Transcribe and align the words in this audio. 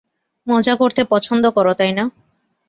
মজা 0.47 0.73
করতে 0.75 1.01
পছন্দ 1.03 1.43
করো, 1.49 1.71
তাই 1.73 1.91
না? 1.91 2.03